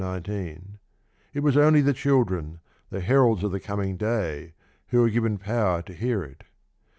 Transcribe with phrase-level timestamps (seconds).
[0.03, 0.79] 119)
[1.31, 2.59] it was only the children,
[2.89, 4.55] the heralds of the coming day,
[4.87, 6.43] who were given power to hear it.